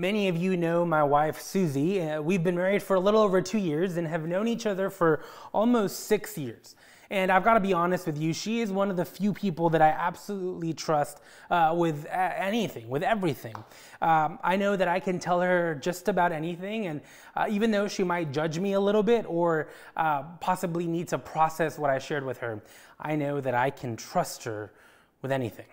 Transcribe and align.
Many 0.00 0.28
of 0.28 0.36
you 0.38 0.56
know 0.56 0.86
my 0.86 1.04
wife, 1.04 1.42
Susie. 1.42 2.00
Uh, 2.00 2.22
we've 2.22 2.42
been 2.42 2.54
married 2.56 2.82
for 2.82 2.96
a 2.96 3.00
little 3.00 3.20
over 3.20 3.42
two 3.42 3.58
years 3.58 3.98
and 3.98 4.08
have 4.08 4.26
known 4.26 4.48
each 4.48 4.64
other 4.64 4.88
for 4.88 5.22
almost 5.52 6.06
six 6.06 6.38
years. 6.38 6.74
And 7.10 7.30
I've 7.30 7.44
got 7.44 7.52
to 7.52 7.60
be 7.60 7.74
honest 7.74 8.06
with 8.06 8.16
you, 8.16 8.32
she 8.32 8.62
is 8.62 8.72
one 8.72 8.90
of 8.90 8.96
the 8.96 9.04
few 9.04 9.34
people 9.34 9.68
that 9.68 9.82
I 9.82 9.88
absolutely 9.88 10.72
trust 10.72 11.20
uh, 11.50 11.74
with 11.76 12.06
anything, 12.06 12.88
with 12.88 13.02
everything. 13.02 13.54
Um, 14.00 14.38
I 14.42 14.56
know 14.56 14.74
that 14.74 14.88
I 14.88 15.00
can 15.00 15.18
tell 15.18 15.42
her 15.42 15.74
just 15.74 16.08
about 16.08 16.32
anything, 16.32 16.86
and 16.86 17.02
uh, 17.36 17.48
even 17.50 17.70
though 17.70 17.86
she 17.86 18.02
might 18.02 18.32
judge 18.32 18.58
me 18.58 18.72
a 18.72 18.80
little 18.80 19.02
bit 19.02 19.26
or 19.28 19.68
uh, 19.98 20.22
possibly 20.40 20.86
need 20.86 21.08
to 21.08 21.18
process 21.18 21.78
what 21.78 21.90
I 21.90 21.98
shared 21.98 22.24
with 22.24 22.38
her, 22.38 22.62
I 22.98 23.16
know 23.16 23.42
that 23.42 23.54
I 23.54 23.68
can 23.68 23.96
trust 23.96 24.44
her 24.44 24.72
with 25.20 25.30
anything. 25.30 25.66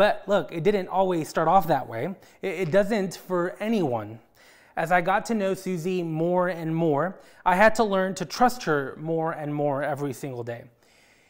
But 0.00 0.22
look, 0.26 0.50
it 0.50 0.62
didn't 0.62 0.88
always 0.88 1.28
start 1.28 1.46
off 1.46 1.68
that 1.68 1.86
way. 1.86 2.14
It, 2.40 2.70
doesn't 2.70 3.16
for 3.16 3.54
anyone. 3.60 4.18
As 4.74 4.90
I 4.92 5.02
got 5.02 5.26
to 5.26 5.34
know 5.34 5.52
Susie 5.52 6.02
more 6.02 6.48
and 6.48 6.74
more, 6.74 7.20
I 7.44 7.54
had 7.54 7.74
to 7.74 7.84
learn 7.84 8.14
to 8.14 8.24
trust 8.24 8.62
her 8.62 8.96
more 8.98 9.32
and 9.32 9.54
more 9.54 9.82
every 9.82 10.14
single 10.14 10.42
day. 10.42 10.64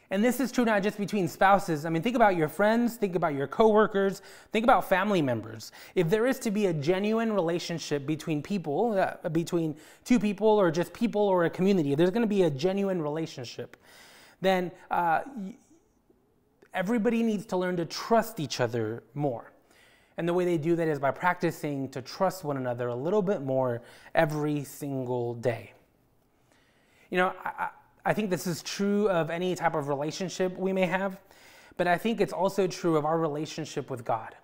And 0.09 0.23
this 0.23 0.39
is 0.39 0.53
true 0.53 0.63
not 0.63 0.83
just 0.83 0.97
between 0.97 1.27
spouses. 1.27 1.85
I 1.85 1.89
mean, 1.89 2.01
think 2.01 2.15
about 2.15 2.37
your 2.37 2.47
friends, 2.47 2.95
think 2.95 3.15
about 3.15 3.33
your 3.35 3.45
coworkers, 3.45 4.21
think 4.53 4.63
about 4.63 4.87
family 4.87 5.21
members. 5.21 5.73
If 5.93 6.09
there 6.09 6.25
is 6.25 6.39
to 6.39 6.49
be 6.49 6.67
a 6.67 6.73
genuine 6.73 7.33
relationship 7.33 8.05
between 8.05 8.41
people, 8.41 8.97
uh, 8.97 9.27
between 9.27 9.75
two 10.05 10.17
people 10.17 10.47
or 10.47 10.71
just 10.71 10.93
people 10.93 11.23
or 11.23 11.43
a 11.43 11.49
community, 11.49 11.91
if 11.91 11.97
there's 11.97 12.09
going 12.09 12.21
to 12.21 12.35
be 12.35 12.43
a 12.43 12.49
genuine 12.49 13.01
relationship, 13.01 13.75
then 14.39 14.71
uh, 14.89 15.23
everybody 16.73 17.23
needs 17.23 17.45
to 17.47 17.57
learn 17.57 17.77
to 17.77 17.85
trust 17.85 18.39
each 18.39 18.59
other 18.59 19.03
more. 19.13 19.51
And 20.17 20.27
the 20.27 20.33
way 20.33 20.45
they 20.45 20.57
do 20.57 20.75
that 20.75 20.87
is 20.87 20.99
by 20.99 21.11
practicing 21.11 21.89
to 21.89 22.01
trust 22.01 22.43
one 22.43 22.57
another 22.57 22.87
a 22.89 22.95
little 22.95 23.21
bit 23.21 23.41
more 23.41 23.81
every 24.13 24.63
single 24.63 25.33
day. 25.35 25.73
You 27.09 27.17
know, 27.17 27.33
I, 27.43 27.69
I 28.05 28.13
think 28.13 28.29
this 28.29 28.47
is 28.47 28.61
true 28.61 29.09
of 29.09 29.29
any 29.29 29.55
type 29.55 29.75
of 29.75 29.87
relationship 29.87 30.57
we 30.57 30.73
may 30.73 30.85
have, 30.85 31.19
but 31.77 31.87
I 31.87 31.97
think 31.97 32.21
it's 32.21 32.33
also 32.33 32.67
true 32.67 32.97
of 32.97 33.05
our 33.05 33.17
relationship 33.17 33.89
with 33.89 34.03
God. 34.03 34.35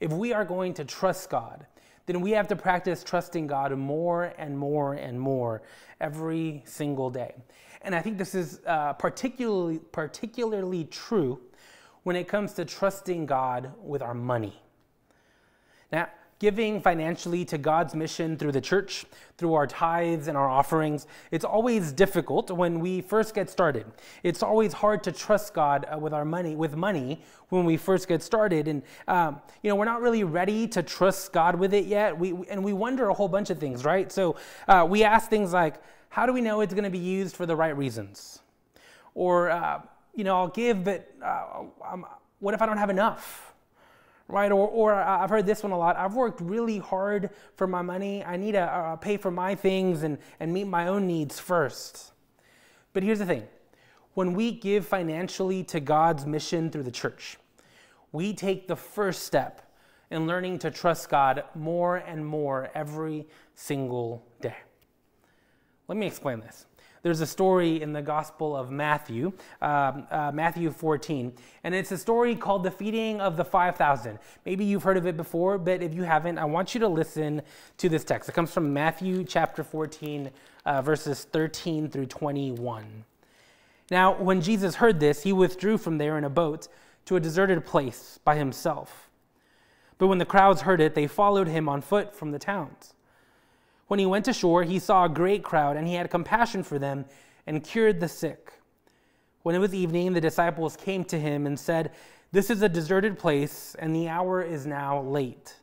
If 0.00 0.12
we 0.12 0.32
are 0.32 0.44
going 0.44 0.74
to 0.74 0.84
trust 0.84 1.30
God, 1.30 1.66
then 2.06 2.20
we 2.20 2.30
have 2.30 2.48
to 2.48 2.56
practice 2.56 3.04
trusting 3.04 3.46
God 3.46 3.76
more 3.76 4.32
and 4.38 4.56
more 4.56 4.94
and 4.94 5.20
more 5.20 5.62
every 6.00 6.62
single 6.64 7.10
day. 7.10 7.34
And 7.82 7.94
I 7.94 8.00
think 8.00 8.18
this 8.18 8.34
is 8.34 8.60
uh, 8.66 8.94
particularly, 8.94 9.78
particularly 9.92 10.84
true 10.84 11.40
when 12.04 12.16
it 12.16 12.28
comes 12.28 12.52
to 12.54 12.64
trusting 12.64 13.26
God 13.26 13.72
with 13.82 14.02
our 14.02 14.14
money. 14.14 14.62
Now, 15.90 16.08
giving 16.38 16.80
financially 16.80 17.44
to 17.46 17.58
God's 17.58 17.94
mission 17.94 18.36
through 18.36 18.52
the 18.52 18.60
church, 18.60 19.06
through 19.38 19.54
our 19.54 19.66
tithes 19.66 20.28
and 20.28 20.36
our 20.36 20.48
offerings, 20.48 21.06
it's 21.30 21.44
always 21.44 21.92
difficult 21.92 22.50
when 22.50 22.80
we 22.80 23.00
first 23.00 23.34
get 23.34 23.48
started. 23.48 23.86
It's 24.22 24.42
always 24.42 24.72
hard 24.72 25.02
to 25.04 25.12
trust 25.12 25.54
God 25.54 25.86
uh, 25.92 25.98
with 25.98 26.12
our 26.12 26.24
money, 26.24 26.54
with 26.54 26.76
money 26.76 27.22
when 27.48 27.64
we 27.64 27.76
first 27.76 28.08
get 28.08 28.22
started, 28.22 28.68
and 28.68 28.82
um, 29.08 29.40
you 29.62 29.70
know 29.70 29.76
we're 29.76 29.84
not 29.84 30.02
really 30.02 30.24
ready 30.24 30.66
to 30.68 30.82
trust 30.82 31.32
God 31.32 31.56
with 31.56 31.72
it 31.72 31.86
yet. 31.86 32.18
We 32.18 32.34
and 32.50 32.62
we 32.62 32.72
wonder 32.72 33.08
a 33.08 33.14
whole 33.14 33.28
bunch 33.28 33.50
of 33.50 33.58
things, 33.58 33.84
right? 33.84 34.10
So 34.10 34.36
uh, 34.68 34.86
we 34.88 35.04
ask 35.04 35.30
things 35.30 35.52
like, 35.52 35.76
"How 36.08 36.26
do 36.26 36.32
we 36.32 36.40
know 36.40 36.60
it's 36.60 36.74
going 36.74 36.84
to 36.84 36.90
be 36.90 36.98
used 36.98 37.36
for 37.36 37.46
the 37.46 37.56
right 37.56 37.76
reasons?" 37.76 38.40
Or 39.14 39.50
uh, 39.50 39.80
you 40.14 40.24
know, 40.24 40.36
I'll 40.36 40.48
give, 40.48 40.82
but 40.82 41.08
uh, 41.22 41.64
what 42.40 42.54
if 42.54 42.62
I 42.62 42.66
don't 42.66 42.78
have 42.78 42.90
enough? 42.90 43.52
Right? 44.28 44.50
Or, 44.50 44.68
or 44.68 44.94
I've 44.94 45.30
heard 45.30 45.46
this 45.46 45.62
one 45.62 45.72
a 45.72 45.78
lot. 45.78 45.96
I've 45.96 46.14
worked 46.14 46.40
really 46.40 46.78
hard 46.78 47.30
for 47.54 47.66
my 47.66 47.82
money. 47.82 48.24
I 48.24 48.36
need 48.36 48.52
to 48.52 48.62
uh, 48.62 48.96
pay 48.96 49.16
for 49.16 49.30
my 49.30 49.54
things 49.54 50.02
and, 50.02 50.18
and 50.40 50.52
meet 50.52 50.64
my 50.64 50.88
own 50.88 51.06
needs 51.06 51.38
first. 51.38 52.12
But 52.92 53.02
here's 53.02 53.18
the 53.18 53.26
thing 53.26 53.46
when 54.14 54.32
we 54.32 54.50
give 54.50 54.86
financially 54.86 55.62
to 55.64 55.78
God's 55.78 56.24
mission 56.24 56.70
through 56.70 56.84
the 56.84 56.90
church, 56.90 57.36
we 58.12 58.32
take 58.32 58.66
the 58.66 58.76
first 58.76 59.24
step 59.24 59.62
in 60.10 60.26
learning 60.26 60.58
to 60.60 60.70
trust 60.70 61.08
God 61.08 61.44
more 61.54 61.96
and 61.96 62.24
more 62.24 62.70
every 62.74 63.26
single 63.54 64.24
day. 64.40 64.56
Let 65.88 65.98
me 65.98 66.06
explain 66.06 66.40
this. 66.40 66.66
There's 67.06 67.20
a 67.20 67.26
story 67.26 67.80
in 67.80 67.92
the 67.92 68.02
Gospel 68.02 68.56
of 68.56 68.72
Matthew, 68.72 69.32
um, 69.62 70.08
uh, 70.10 70.32
Matthew 70.34 70.72
14, 70.72 71.32
and 71.62 71.72
it's 71.72 71.92
a 71.92 71.98
story 71.98 72.34
called 72.34 72.64
the 72.64 72.70
feeding 72.72 73.20
of 73.20 73.36
the 73.36 73.44
5,000. 73.44 74.18
Maybe 74.44 74.64
you've 74.64 74.82
heard 74.82 74.96
of 74.96 75.06
it 75.06 75.16
before, 75.16 75.56
but 75.56 75.82
if 75.82 75.94
you 75.94 76.02
haven't, 76.02 76.36
I 76.36 76.46
want 76.46 76.74
you 76.74 76.80
to 76.80 76.88
listen 76.88 77.42
to 77.78 77.88
this 77.88 78.02
text. 78.02 78.28
It 78.28 78.32
comes 78.32 78.50
from 78.50 78.74
Matthew 78.74 79.22
chapter 79.22 79.62
14, 79.62 80.32
uh, 80.64 80.82
verses 80.82 81.28
13 81.30 81.88
through 81.88 82.06
21. 82.06 83.04
Now, 83.88 84.20
when 84.20 84.40
Jesus 84.40 84.74
heard 84.74 84.98
this, 84.98 85.22
he 85.22 85.32
withdrew 85.32 85.78
from 85.78 85.98
there 85.98 86.18
in 86.18 86.24
a 86.24 86.28
boat 86.28 86.66
to 87.04 87.14
a 87.14 87.20
deserted 87.20 87.64
place 87.64 88.18
by 88.24 88.34
himself. 88.34 89.08
But 89.98 90.08
when 90.08 90.18
the 90.18 90.24
crowds 90.24 90.62
heard 90.62 90.80
it, 90.80 90.96
they 90.96 91.06
followed 91.06 91.46
him 91.46 91.68
on 91.68 91.82
foot 91.82 92.16
from 92.16 92.32
the 92.32 92.40
towns. 92.40 92.95
When 93.86 94.00
he 94.00 94.06
went 94.06 94.28
ashore, 94.28 94.64
he 94.64 94.78
saw 94.78 95.04
a 95.04 95.08
great 95.08 95.42
crowd, 95.42 95.76
and 95.76 95.86
he 95.86 95.94
had 95.94 96.10
compassion 96.10 96.62
for 96.62 96.78
them 96.78 97.04
and 97.46 97.62
cured 97.62 98.00
the 98.00 98.08
sick. 98.08 98.52
When 99.42 99.54
it 99.54 99.60
was 99.60 99.74
evening, 99.74 100.12
the 100.12 100.20
disciples 100.20 100.76
came 100.76 101.04
to 101.04 101.20
him 101.20 101.46
and 101.46 101.58
said, 101.58 101.92
This 102.32 102.50
is 102.50 102.62
a 102.62 102.68
deserted 102.68 103.18
place, 103.18 103.76
and 103.78 103.94
the 103.94 104.08
hour 104.08 104.42
is 104.42 104.66
now 104.66 105.00
late. 105.02 105.54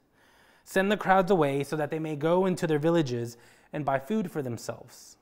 Send 0.63 0.89
the 0.89 0.97
crowds 0.97 1.31
away 1.31 1.63
so 1.63 1.75
that 1.75 1.91
they 1.91 1.99
may 1.99 2.15
go 2.15 2.45
into 2.45 2.65
their 2.65 2.79
villages 2.79 3.35
and 3.73 3.83
buy 3.83 3.99
food 3.99 4.31
for 4.31 4.41
themselves. 4.41 5.17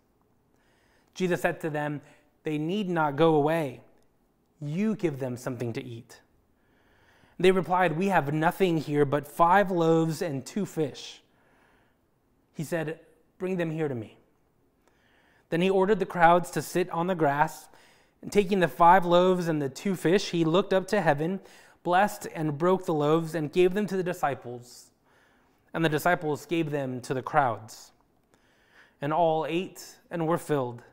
Jesus 1.15 1.41
said 1.41 1.59
to 1.61 1.69
them, 1.71 2.01
They 2.43 2.59
need 2.59 2.87
not 2.87 3.15
go 3.15 3.33
away. 3.33 3.81
You 4.61 4.95
give 4.95 5.17
them 5.17 5.37
something 5.37 5.73
to 5.73 5.83
eat. 5.83 6.21
They 7.39 7.51
replied, 7.51 7.97
We 7.97 8.09
have 8.09 8.31
nothing 8.31 8.77
here 8.77 9.05
but 9.05 9.27
five 9.27 9.71
loaves 9.71 10.21
and 10.21 10.45
two 10.45 10.67
fish. 10.67 11.23
He 12.53 12.63
said, 12.63 12.99
Bring 13.37 13.57
them 13.57 13.71
here 13.71 13.87
to 13.87 13.95
me. 13.95 14.17
Then 15.49 15.61
he 15.61 15.69
ordered 15.69 15.99
the 15.99 16.05
crowds 16.05 16.51
to 16.51 16.61
sit 16.61 16.89
on 16.91 17.07
the 17.07 17.15
grass. 17.15 17.67
And 18.21 18.31
taking 18.31 18.59
the 18.59 18.67
five 18.67 19.05
loaves 19.05 19.47
and 19.47 19.61
the 19.61 19.69
two 19.69 19.95
fish, 19.95 20.29
he 20.29 20.45
looked 20.45 20.73
up 20.73 20.87
to 20.87 21.01
heaven, 21.01 21.39
blessed 21.83 22.27
and 22.35 22.57
broke 22.57 22.85
the 22.85 22.93
loaves, 22.93 23.33
and 23.33 23.51
gave 23.51 23.73
them 23.73 23.87
to 23.87 23.97
the 23.97 24.03
disciples. 24.03 24.91
And 25.73 25.83
the 25.83 25.89
disciples 25.89 26.45
gave 26.45 26.69
them 26.69 27.01
to 27.01 27.13
the 27.13 27.21
crowds. 27.21 27.91
And 29.01 29.11
all 29.11 29.45
ate 29.49 29.83
and 30.11 30.27
were 30.27 30.37
filled. 30.37 30.83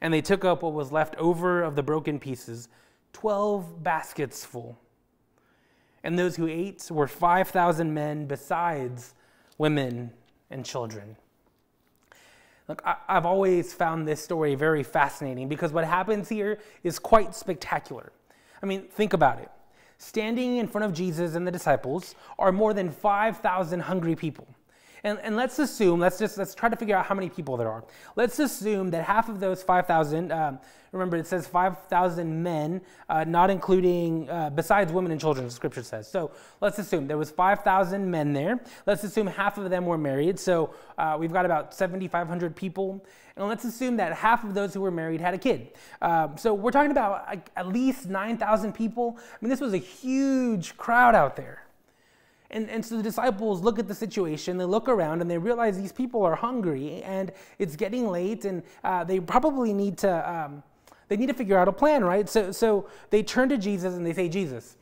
And 0.00 0.12
they 0.14 0.22
took 0.22 0.44
up 0.44 0.62
what 0.62 0.72
was 0.72 0.92
left 0.92 1.14
over 1.16 1.62
of 1.62 1.76
the 1.76 1.82
broken 1.82 2.18
pieces, 2.18 2.68
twelve 3.12 3.82
baskets 3.82 4.44
full. 4.44 4.78
And 6.02 6.18
those 6.18 6.36
who 6.36 6.46
ate 6.46 6.88
were 6.90 7.08
5,000 7.08 7.92
men, 7.92 8.26
besides 8.26 9.14
women 9.58 10.12
and 10.50 10.64
children. 10.64 11.16
Look, 12.68 12.82
I, 12.84 12.96
have 13.08 13.26
always 13.26 13.72
found 13.72 14.08
this 14.08 14.22
story 14.22 14.54
very 14.54 14.82
fascinating 14.82 15.48
because 15.48 15.72
what 15.72 15.84
happens 15.84 16.28
here 16.28 16.58
is 16.82 16.98
quite 16.98 17.34
spectacular. 17.34 18.12
I 18.62 18.66
mean, 18.66 18.82
think 18.88 19.12
about 19.12 19.38
it. 19.38 19.50
Standing 19.98 20.56
in 20.56 20.66
front 20.66 20.84
of 20.84 20.92
Jesus 20.92 21.34
and 21.36 21.46
the 21.46 21.52
disciples 21.52 22.14
are 22.38 22.52
more 22.52 22.74
than 22.74 22.90
5,000 22.90 23.80
hungry 23.80 24.16
people. 24.16 24.46
And, 25.06 25.20
and 25.20 25.36
let's 25.36 25.60
assume, 25.60 26.00
let's 26.00 26.18
just 26.18 26.36
let's 26.36 26.52
try 26.52 26.68
to 26.68 26.74
figure 26.74 26.96
out 26.96 27.06
how 27.06 27.14
many 27.14 27.28
people 27.28 27.56
there 27.56 27.70
are. 27.70 27.84
Let's 28.16 28.40
assume 28.40 28.90
that 28.90 29.04
half 29.04 29.28
of 29.28 29.38
those 29.38 29.62
5,000, 29.62 30.32
um, 30.32 30.58
remember 30.90 31.16
it 31.16 31.28
says 31.28 31.46
5,000 31.46 32.42
men, 32.42 32.80
uh, 33.08 33.22
not 33.22 33.48
including, 33.48 34.28
uh, 34.28 34.50
besides 34.50 34.92
women 34.92 35.12
and 35.12 35.20
children, 35.20 35.46
the 35.46 35.52
scripture 35.52 35.84
says. 35.84 36.10
So 36.10 36.32
let's 36.60 36.80
assume 36.80 37.06
there 37.06 37.18
was 37.18 37.30
5,000 37.30 38.10
men 38.10 38.32
there. 38.32 38.58
Let's 38.84 39.04
assume 39.04 39.28
half 39.28 39.58
of 39.58 39.70
them 39.70 39.86
were 39.86 39.96
married. 39.96 40.40
So 40.40 40.74
uh, 40.98 41.16
we've 41.16 41.32
got 41.32 41.44
about 41.44 41.72
7,500 41.72 42.56
people. 42.56 43.04
And 43.36 43.46
let's 43.46 43.64
assume 43.64 43.98
that 43.98 44.12
half 44.12 44.42
of 44.42 44.54
those 44.54 44.74
who 44.74 44.80
were 44.80 44.90
married 44.90 45.20
had 45.20 45.34
a 45.34 45.38
kid. 45.38 45.68
Um, 46.02 46.36
so 46.36 46.52
we're 46.52 46.72
talking 46.72 46.90
about 46.90 47.32
at 47.54 47.68
least 47.68 48.08
9,000 48.08 48.72
people. 48.72 49.18
I 49.20 49.36
mean, 49.40 49.50
this 49.50 49.60
was 49.60 49.72
a 49.72 49.78
huge 49.78 50.76
crowd 50.76 51.14
out 51.14 51.36
there. 51.36 51.65
And, 52.50 52.70
and 52.70 52.84
so 52.84 52.96
the 52.96 53.02
disciples 53.02 53.60
look 53.60 53.78
at 53.78 53.88
the 53.88 53.94
situation, 53.94 54.56
they 54.56 54.64
look 54.64 54.88
around, 54.88 55.20
and 55.20 55.30
they 55.30 55.38
realize 55.38 55.76
these 55.76 55.92
people 55.92 56.22
are 56.22 56.36
hungry, 56.36 57.02
and 57.02 57.32
it's 57.58 57.76
getting 57.76 58.08
late, 58.08 58.44
and 58.44 58.62
uh, 58.84 59.04
they 59.04 59.20
probably 59.20 59.72
need 59.72 59.98
to 59.98 60.30
um, 60.30 60.62
they 61.08 61.16
need 61.16 61.26
to 61.26 61.34
figure 61.34 61.58
out 61.58 61.68
a 61.68 61.72
plan, 61.72 62.04
right? 62.04 62.28
So 62.28 62.52
so 62.52 62.88
they 63.10 63.22
turn 63.22 63.48
to 63.48 63.58
Jesus 63.58 63.94
and 63.94 64.06
they 64.06 64.12
say, 64.12 64.28
Jesus, 64.28 64.76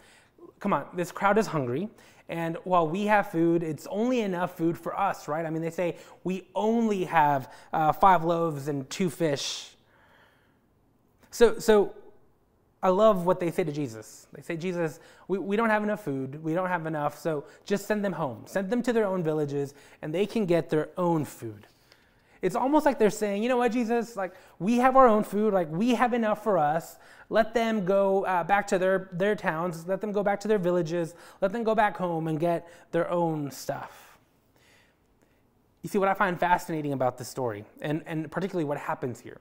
come 0.61 0.73
on, 0.73 0.87
this 0.95 1.11
crowd 1.11 1.39
is 1.39 1.47
hungry, 1.47 1.89
and 2.29 2.57
while 2.65 2.87
we 2.87 3.07
have 3.07 3.31
food, 3.31 3.63
it's 3.63 3.87
only 3.91 4.21
enough 4.21 4.57
food 4.57 4.77
for 4.77 4.99
us, 4.99 5.29
right? 5.29 5.45
I 5.45 5.51
mean, 5.51 5.63
they 5.63 5.71
say 5.71 5.97
we 6.23 6.47
only 6.55 7.05
have 7.05 7.53
uh, 7.73 7.93
five 7.93 8.25
loaves 8.25 8.69
and 8.69 8.89
two 8.91 9.09
fish. 9.09 9.71
So 11.31 11.59
so 11.59 11.95
I 12.85 12.91
love 12.91 13.25
what 13.25 13.41
they 13.41 13.51
say 13.51 13.65
to 13.65 13.73
Jesus. 13.73 14.27
They 14.35 14.43
say, 14.43 14.59
Jesus, 14.59 15.01
we, 15.27 15.39
we 15.39 15.57
don't 15.57 15.71
have 15.71 15.83
enough 15.83 16.05
food. 16.05 16.45
We 16.45 16.53
don't 16.53 16.69
have 16.69 16.85
enough. 16.85 17.19
So 17.19 17.45
just 17.65 17.87
send 17.87 18.05
them 18.05 18.13
home. 18.13 18.43
Send 18.45 18.69
them 18.69 18.83
to 18.83 18.93
their 18.93 19.07
own 19.07 19.23
villages 19.23 19.73
and 20.03 20.15
they 20.15 20.27
can 20.27 20.45
get 20.45 20.69
their 20.69 20.91
own 20.99 21.25
food. 21.25 21.67
It's 22.43 22.55
almost 22.55 22.85
like 22.85 22.99
they're 22.99 23.09
saying, 23.09 23.43
you 23.43 23.49
know 23.49 23.57
what, 23.57 23.73
Jesus, 23.73 24.17
like 24.17 24.35
we 24.59 24.77
have 24.77 24.97
our 24.97 25.09
own 25.09 25.25
food. 25.25 25.55
Like 25.55 25.71
we 25.71 25.95
have 25.95 26.13
enough 26.13 26.45
for 26.45 26.59
us. 26.59 26.99
Let 27.31 27.55
them 27.55 27.87
go 27.87 28.27
uh, 28.27 28.45
back 28.45 28.67
to 28.67 28.79
their, 28.79 29.09
their 29.13 29.35
towns. 29.35 29.89
Let 29.89 30.03
them 30.03 30.13
go 30.13 30.23
back 30.23 30.39
to 30.41 30.49
their 30.49 30.59
villages. 30.59 31.15
Let 31.41 31.53
them 31.53 31.65
go 31.65 31.75
back 31.75 31.97
home 31.97 32.29
and 32.29 32.39
get 32.39 32.69
their 32.93 33.11
own 33.11 33.51
stuff. 33.51 34.19
You 35.81 35.89
see, 35.89 35.97
what 35.97 36.09
I 36.09 36.15
find 36.15 36.39
fascinating 36.39 36.93
about 36.93 37.17
this 37.17 37.29
story, 37.29 37.65
and, 37.81 38.03
and 38.05 38.31
particularly 38.31 38.65
what 38.65 38.77
happens 38.77 39.21
here, 39.21 39.39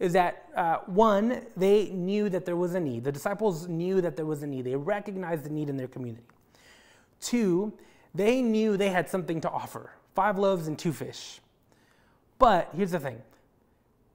is 0.00 0.12
that 0.12 0.48
uh, 0.54 0.78
one, 0.86 1.42
they 1.56 1.90
knew 1.90 2.28
that 2.28 2.44
there 2.44 2.56
was 2.56 2.74
a 2.74 2.80
need. 2.80 3.04
The 3.04 3.12
disciples 3.12 3.66
knew 3.68 4.00
that 4.00 4.16
there 4.16 4.26
was 4.26 4.42
a 4.42 4.46
need, 4.46 4.64
they 4.64 4.76
recognized 4.76 5.44
the 5.44 5.50
need 5.50 5.68
in 5.68 5.76
their 5.76 5.88
community. 5.88 6.24
Two, 7.20 7.72
they 8.14 8.42
knew 8.42 8.76
they 8.76 8.90
had 8.90 9.08
something 9.08 9.40
to 9.40 9.50
offer 9.50 9.92
five 10.14 10.38
loaves 10.38 10.66
and 10.68 10.78
two 10.78 10.92
fish. 10.92 11.40
But 12.38 12.70
here's 12.74 12.92
the 12.92 13.00
thing 13.00 13.22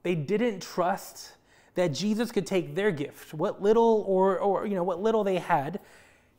they 0.02 0.14
didn't 0.14 0.60
trust 0.60 1.32
that 1.74 1.88
Jesus 1.88 2.30
could 2.30 2.46
take 2.46 2.74
their 2.74 2.90
gift, 2.90 3.34
what 3.34 3.62
little 3.62 4.04
or, 4.06 4.38
or 4.38 4.66
you 4.66 4.74
know, 4.74 4.84
what 4.84 5.00
little 5.02 5.24
they 5.24 5.38
had, 5.38 5.80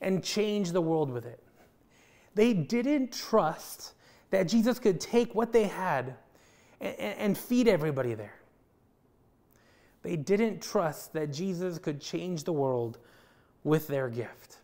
and 0.01 0.23
change 0.23 0.71
the 0.71 0.81
world 0.81 1.09
with 1.09 1.25
it. 1.25 1.41
They 2.35 2.53
didn't 2.53 3.11
trust 3.11 3.93
that 4.29 4.47
Jesus 4.47 4.79
could 4.79 4.99
take 4.99 5.33
what 5.35 5.51
they 5.51 5.63
had 5.63 6.15
and, 6.81 6.95
and 6.99 7.37
feed 7.37 7.67
everybody 7.67 8.13
there. 8.13 8.35
They 10.05 10.17
didn't 10.17 10.61
trust 10.61 11.13
that 11.13 11.33
Jesus 11.33 11.79
could 11.79 11.99
change 11.99 12.43
the 12.43 12.53
world 12.53 12.99
with 13.63 13.87
their 13.87 14.07
gift. 14.07 14.57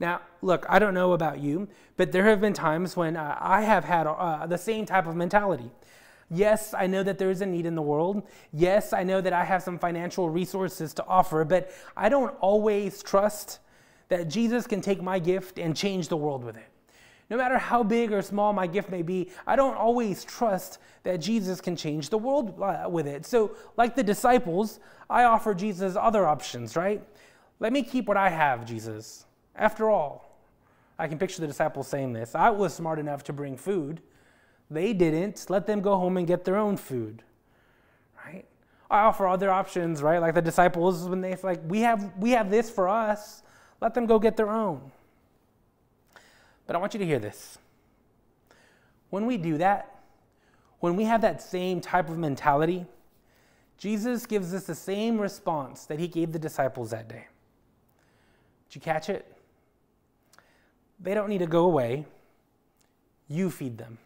Now, 0.00 0.22
look, 0.42 0.66
I 0.68 0.80
don't 0.80 0.92
know 0.92 1.12
about 1.12 1.38
you, 1.38 1.68
but 1.96 2.10
there 2.10 2.24
have 2.24 2.40
been 2.40 2.52
times 2.52 2.96
when 2.96 3.16
uh, 3.16 3.36
I 3.38 3.62
have 3.62 3.84
had 3.84 4.08
uh, 4.08 4.48
the 4.48 4.58
same 4.58 4.86
type 4.86 5.06
of 5.06 5.14
mentality. 5.14 5.70
Yes, 6.30 6.74
I 6.74 6.88
know 6.88 7.04
that 7.04 7.18
there 7.18 7.30
is 7.30 7.42
a 7.42 7.46
need 7.46 7.64
in 7.64 7.76
the 7.76 7.82
world. 7.82 8.26
Yes, 8.52 8.92
I 8.92 9.04
know 9.04 9.20
that 9.20 9.32
I 9.32 9.44
have 9.44 9.62
some 9.62 9.78
financial 9.78 10.28
resources 10.28 10.92
to 10.94 11.06
offer, 11.06 11.44
but 11.44 11.70
I 11.96 12.08
don't 12.08 12.34
always 12.40 13.04
trust 13.04 13.60
that 14.08 14.26
Jesus 14.26 14.66
can 14.66 14.80
take 14.80 15.00
my 15.00 15.20
gift 15.20 15.60
and 15.60 15.76
change 15.76 16.08
the 16.08 16.16
world 16.16 16.42
with 16.42 16.56
it. 16.56 16.69
No 17.30 17.36
matter 17.36 17.58
how 17.58 17.84
big 17.84 18.12
or 18.12 18.20
small 18.22 18.52
my 18.52 18.66
gift 18.66 18.90
may 18.90 19.02
be, 19.02 19.30
I 19.46 19.54
don't 19.54 19.76
always 19.76 20.24
trust 20.24 20.78
that 21.04 21.20
Jesus 21.20 21.60
can 21.60 21.76
change 21.76 22.10
the 22.10 22.18
world 22.18 22.60
uh, 22.60 22.88
with 22.90 23.06
it. 23.06 23.24
So, 23.24 23.52
like 23.76 23.94
the 23.94 24.02
disciples, 24.02 24.80
I 25.08 25.22
offer 25.22 25.54
Jesus 25.54 25.96
other 25.96 26.26
options, 26.26 26.76
right? 26.76 27.02
Let 27.60 27.72
me 27.72 27.82
keep 27.84 28.08
what 28.08 28.16
I 28.16 28.30
have, 28.30 28.66
Jesus. 28.66 29.26
After 29.54 29.88
all, 29.88 30.36
I 30.98 31.06
can 31.06 31.18
picture 31.18 31.40
the 31.40 31.46
disciples 31.46 31.86
saying 31.86 32.12
this 32.12 32.34
I 32.34 32.50
was 32.50 32.74
smart 32.74 32.98
enough 32.98 33.22
to 33.24 33.32
bring 33.32 33.56
food. 33.56 34.02
They 34.68 34.92
didn't. 34.92 35.46
Let 35.48 35.66
them 35.66 35.80
go 35.80 35.96
home 35.96 36.16
and 36.16 36.26
get 36.26 36.44
their 36.44 36.56
own 36.56 36.76
food, 36.76 37.22
right? 38.24 38.44
I 38.90 39.02
offer 39.02 39.28
other 39.28 39.50
options, 39.50 40.02
right? 40.02 40.18
Like 40.18 40.34
the 40.34 40.42
disciples 40.42 41.08
when 41.08 41.20
they 41.20 41.36
like, 41.42 41.60
we 41.68 41.80
have 41.80 42.12
we 42.18 42.30
have 42.32 42.50
this 42.50 42.68
for 42.70 42.88
us. 42.88 43.42
Let 43.80 43.94
them 43.94 44.06
go 44.06 44.18
get 44.18 44.36
their 44.36 44.50
own. 44.50 44.90
But 46.70 46.76
I 46.76 46.78
want 46.78 46.94
you 46.94 47.00
to 47.00 47.04
hear 47.04 47.18
this. 47.18 47.58
When 49.08 49.26
we 49.26 49.38
do 49.38 49.58
that, 49.58 50.02
when 50.78 50.94
we 50.94 51.02
have 51.02 51.20
that 51.22 51.42
same 51.42 51.80
type 51.80 52.08
of 52.08 52.16
mentality, 52.16 52.86
Jesus 53.76 54.24
gives 54.24 54.54
us 54.54 54.66
the 54.66 54.76
same 54.76 55.20
response 55.20 55.86
that 55.86 55.98
he 55.98 56.06
gave 56.06 56.30
the 56.30 56.38
disciples 56.38 56.92
that 56.92 57.08
day. 57.08 57.26
Did 58.68 58.76
you 58.76 58.80
catch 58.82 59.08
it? 59.08 59.26
They 61.00 61.12
don't 61.12 61.28
need 61.28 61.38
to 61.38 61.48
go 61.48 61.64
away. 61.64 62.06
You 63.26 63.50
feed 63.50 63.76
them. 63.76 63.98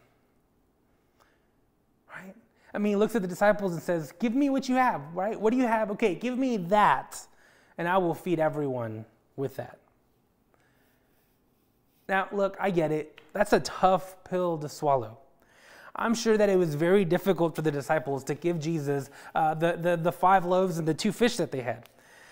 Right? 2.09 2.33
I 2.73 2.79
mean, 2.79 2.93
he 2.93 2.95
looks 2.95 3.15
at 3.15 3.21
the 3.21 3.27
disciples 3.27 3.73
and 3.73 3.81
says, 3.83 4.11
Give 4.17 4.33
me 4.33 4.49
what 4.49 4.67
you 4.67 4.73
have, 4.73 5.03
right? 5.13 5.39
What 5.39 5.51
do 5.51 5.57
you 5.57 5.67
have? 5.67 5.91
Okay, 5.91 6.15
give 6.15 6.35
me 6.35 6.57
that, 6.57 7.27
and 7.77 7.87
I 7.87 7.99
will 7.99 8.15
feed 8.15 8.39
everyone 8.39 9.05
with 9.35 9.55
that. 9.57 9.77
Now, 12.07 12.27
look, 12.31 12.55
I 12.59 12.71
get 12.71 12.91
it. 12.91 13.19
That's 13.33 13.53
a 13.53 13.59
tough 13.59 14.23
pill 14.23 14.57
to 14.59 14.69
swallow. 14.69 15.17
I'm 15.95 16.13
sure 16.13 16.37
that 16.37 16.49
it 16.49 16.57
was 16.57 16.75
very 16.75 17.05
difficult 17.05 17.55
for 17.55 17.61
the 17.61 17.71
disciples 17.71 18.23
to 18.25 18.35
give 18.35 18.59
Jesus 18.59 19.09
uh, 19.33 19.53
the, 19.53 19.77
the, 19.81 19.95
the 19.95 20.11
five 20.11 20.45
loaves 20.45 20.77
and 20.77 20.87
the 20.87 20.93
two 20.93 21.11
fish 21.11 21.37
that 21.37 21.51
they 21.51 21.61
had. 21.61 21.87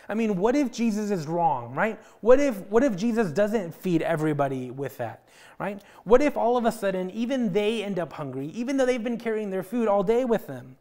I 0.10 0.16
mean, 0.16 0.36
what 0.36 0.56
if 0.56 0.72
Jesus 0.72 1.12
is 1.12 1.28
wrong, 1.28 1.74
right? 1.74 1.98
What 2.20 2.40
if, 2.40 2.58
what 2.68 2.84
if 2.84 2.96
Jesus 2.96 3.32
doesn't 3.32 3.74
feed 3.74 4.02
everybody 4.02 4.70
with 4.70 4.98
that, 4.98 5.28
right? 5.60 5.82
What 6.04 6.22
if 6.22 6.36
all 6.36 6.58
of 6.58 6.66
a 6.66 6.74
sudden 6.74 7.10
even 7.12 7.54
they 7.54 7.84
end 7.84 8.00
up 8.00 8.12
hungry, 8.12 8.48
even 8.48 8.76
though 8.76 8.86
they've 8.86 9.04
been 9.04 9.18
carrying 9.18 9.50
their 9.50 9.64
food 9.64 9.88
all 9.88 10.04
day 10.04 10.26
with 10.26 10.46
them? 10.46 10.76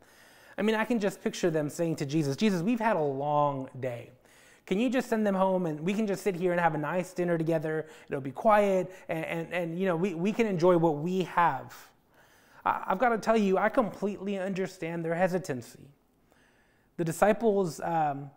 I 0.59 0.63
mean, 0.63 0.75
I 0.75 0.85
can 0.85 0.99
just 0.99 1.23
picture 1.23 1.51
them 1.51 1.71
saying 1.71 1.97
to 1.97 2.07
Jesus, 2.07 2.37
Jesus, 2.37 2.63
we've 2.63 2.81
had 2.81 2.97
a 2.97 3.03
long 3.03 3.69
day. 3.79 4.11
Can 4.67 4.79
you 4.79 4.89
just 4.89 5.09
send 5.09 5.27
them 5.27 5.35
home 5.35 5.67
and 5.67 5.81
we 5.81 5.93
can 5.93 6.07
just 6.07 6.23
sit 6.23 6.37
here 6.37 6.53
and 6.53 6.61
have 6.61 6.75
a 6.75 6.79
nice 6.79 7.13
dinner 7.13 7.37
together? 7.37 7.87
It'll 8.09 8.21
be 8.21 8.31
quiet 8.31 8.93
and, 9.09 9.25
and, 9.25 9.53
and 9.53 9.79
you 9.79 9.87
know, 9.87 9.97
we, 9.97 10.15
we 10.15 10.33
can 10.33 10.47
enjoy 10.47 10.77
what 10.77 10.99
we 10.99 11.23
have. 11.25 11.75
I, 12.65 12.85
I've 12.87 12.99
got 12.99 13.11
to 13.11 13.19
tell 13.19 13.37
you, 13.37 13.59
I 13.59 13.69
completely 13.69 14.39
understand 14.39 15.05
their 15.05 15.15
hesitancy. 15.15 15.89
The 16.97 17.05
disciples, 17.05 17.81
um, 17.81 18.31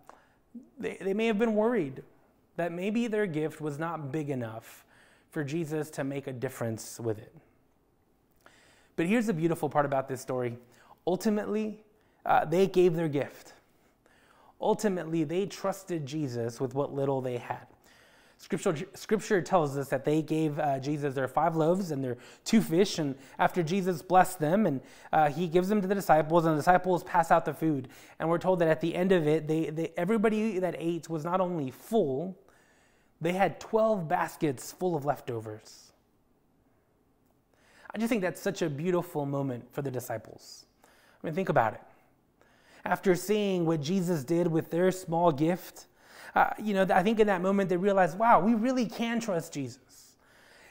they, 0.80 0.98
they 1.00 1.13
may 1.13 1.27
have 1.27 1.38
been 1.38 1.56
worried 1.56 2.01
that 2.56 2.72
maybe 2.72 3.07
their 3.07 3.27
gift 3.27 3.62
was 3.62 3.77
not 3.77 4.12
big 4.12 4.30
enough 4.30 4.86
for 5.30 5.44
Jesus 5.44 5.89
to 5.92 6.04
make 6.04 6.27
a 6.27 6.33
difference 6.33 7.00
with 7.00 7.19
it. 7.19 7.36
But 8.95 9.06
here's 9.06 9.27
the 9.27 9.33
beautiful 9.33 9.69
part 9.69 9.86
about 9.86 10.07
this 10.07 10.22
story 10.22 10.57
ultimately, 11.06 11.80
uh, 12.25 12.45
they 12.45 12.66
gave 12.66 12.95
their 12.95 13.07
gift 13.07 13.54
ultimately 14.65 15.23
they 15.23 15.45
trusted 15.45 16.06
Jesus 16.06 16.59
with 16.59 16.73
what 16.73 16.94
little 16.94 17.21
they 17.21 17.38
had. 17.38 17.67
Scripture, 18.38 18.75
scripture 18.95 19.41
tells 19.41 19.77
us 19.77 19.88
that 19.89 20.03
they 20.03 20.21
gave 20.21 20.59
uh, 20.59 20.77
Jesus 20.79 21.13
their 21.13 21.27
five 21.27 21.56
loaves 21.56 21.91
and 21.91 22.03
their 22.03 22.17
two 22.44 22.62
fish, 22.62 23.00
and 23.00 23.15
after 23.39 23.63
Jesus 23.63 24.01
blessed 24.01 24.39
them, 24.39 24.65
and 24.65 24.81
uh, 25.13 25.29
he 25.29 25.47
gives 25.47 25.69
them 25.69 25.81
to 25.81 25.88
the 25.88 25.95
disciples, 25.95 26.45
and 26.45 26.56
the 26.56 26.59
disciples 26.59 27.03
pass 27.06 27.31
out 27.31 27.45
the 27.45 27.53
food. 27.53 27.88
And 28.19 28.27
we're 28.27 28.39
told 28.39 28.59
that 28.59 28.67
at 28.67 28.81
the 28.81 28.94
end 28.94 29.13
of 29.13 29.25
it, 29.25 29.47
they, 29.47 29.69
they, 29.69 29.94
everybody 29.95 30.59
that 30.59 30.75
ate 30.77 31.09
was 31.09 31.23
not 31.23 31.39
only 31.39 31.71
full, 31.71 32.38
they 33.21 33.31
had 33.31 33.59
12 33.59 34.07
baskets 34.07 34.73
full 34.73 34.95
of 34.95 35.06
leftovers. 35.06 35.94
I 37.94 37.97
just 37.97 38.09
think 38.09 38.21
that's 38.21 38.41
such 38.41 38.62
a 38.62 38.69
beautiful 38.69 39.25
moment 39.25 39.74
for 39.74 39.81
the 39.81 39.91
disciples. 39.91 40.65
I 40.84 41.27
mean, 41.27 41.34
think 41.34 41.50
about 41.50 41.74
it 41.75 41.81
after 42.86 43.15
seeing 43.15 43.65
what 43.65 43.82
Jesus 43.82 44.24
did 44.24 44.48
with 44.48 44.70
their 44.70 44.92
small 44.92 45.32
gift, 45.32 45.88
uh, 46.36 46.51
you 46.62 46.74
know, 46.74 46.86
I 46.94 47.01
think 47.01 47.20
in 47.20 47.27
that 47.27 47.42
moment 47.42 47.70
they 47.70 47.77
realized, 47.77 48.18
wow, 48.18 48.39
we 48.39 48.54
really 48.54 48.86
can 48.86 49.20
trust 49.20 49.54
Jesus. 49.54 49.80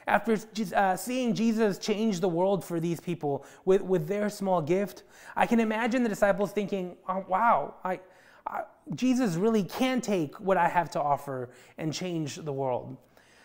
After 0.07 0.37
uh, 0.77 0.97
seeing 0.97 1.35
Jesus 1.35 1.79
change 1.79 2.21
the 2.21 2.29
world 2.29 2.65
for 2.65 2.79
these 2.79 3.01
people 3.01 3.45
with, 3.65 3.83
with 3.83 4.07
their 4.07 4.29
small 4.29 4.61
gift, 4.61 5.03
I 5.35 5.47
can 5.47 5.59
imagine 5.59 6.03
the 6.03 6.09
disciples 6.09 6.53
thinking, 6.53 6.97
oh, 7.09 7.25
wow, 7.27 7.75
I, 7.83 8.01
I, 8.47 8.63
Jesus 8.95 9.35
really 9.37 9.65
can 9.65 10.03
take 10.03 10.39
what 10.39 10.59
I 10.59 10.69
have 10.69 10.91
to 10.91 11.01
offer 11.01 11.49
and 11.79 11.93
change 11.93 12.37
the 12.37 12.53
world. 12.53 12.97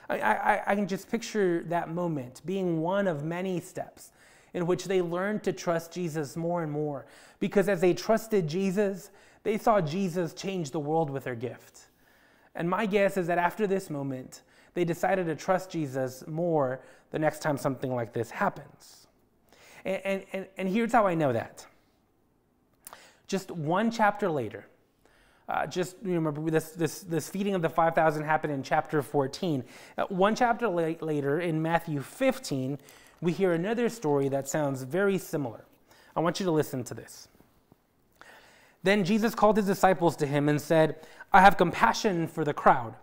I, 0.09 0.19
I, 0.19 0.61
I 0.67 0.75
can 0.75 0.87
just 0.87 1.09
picture 1.09 1.63
that 1.67 1.89
moment 1.89 2.41
being 2.45 2.81
one 2.81 3.07
of 3.07 3.23
many 3.23 3.61
steps 3.61 4.11
in 4.53 4.65
which 4.65 4.85
they 4.85 5.01
learned 5.01 5.43
to 5.43 5.53
trust 5.53 5.91
Jesus 5.91 6.35
more 6.35 6.63
and 6.63 6.71
more. 6.71 7.05
Because 7.39 7.69
as 7.69 7.81
they 7.81 7.93
trusted 7.93 8.47
Jesus, 8.47 9.11
they 9.43 9.57
saw 9.57 9.81
Jesus 9.81 10.33
change 10.33 10.71
the 10.71 10.79
world 10.79 11.09
with 11.09 11.23
their 11.23 11.35
gift. 11.35 11.87
And 12.55 12.69
my 12.69 12.85
guess 12.85 13.17
is 13.17 13.27
that 13.27 13.37
after 13.37 13.67
this 13.67 13.89
moment, 13.89 14.41
they 14.73 14.83
decided 14.83 15.25
to 15.27 15.35
trust 15.35 15.69
Jesus 15.69 16.23
more 16.27 16.81
the 17.11 17.19
next 17.19 17.41
time 17.41 17.57
something 17.57 17.93
like 17.93 18.13
this 18.13 18.31
happens. 18.31 19.07
And, 19.85 20.25
and, 20.33 20.47
and 20.57 20.69
here's 20.69 20.91
how 20.91 21.07
I 21.07 21.15
know 21.15 21.33
that. 21.33 21.65
Just 23.27 23.51
one 23.51 23.91
chapter 23.91 24.29
later, 24.29 24.65
uh, 25.47 25.65
just 25.65 25.95
remember 26.03 26.49
this, 26.51 26.71
this, 26.71 27.01
this 27.01 27.29
feeding 27.29 27.55
of 27.55 27.61
the 27.61 27.69
5,000 27.69 28.23
happened 28.23 28.53
in 28.53 28.61
chapter 28.61 29.01
14. 29.01 29.63
Uh, 29.97 30.05
one 30.09 30.35
chapter 30.35 30.67
la- 30.67 30.93
later, 31.01 31.39
in 31.39 31.61
Matthew 31.61 32.01
15, 32.01 32.77
we 33.21 33.31
hear 33.31 33.53
another 33.53 33.89
story 33.89 34.29
that 34.29 34.47
sounds 34.47 34.83
very 34.83 35.17
similar. 35.17 35.65
I 36.15 36.21
want 36.21 36.39
you 36.39 36.45
to 36.45 36.51
listen 36.51 36.83
to 36.85 36.93
this. 36.93 37.27
Then 38.83 39.03
Jesus 39.03 39.35
called 39.35 39.57
his 39.57 39.65
disciples 39.65 40.15
to 40.17 40.25
him 40.25 40.47
and 40.47 40.61
said, 40.61 40.95
I 41.33 41.41
have 41.41 41.57
compassion 41.57 42.27
for 42.27 42.45
the 42.45 42.53
crowd, 42.53 42.95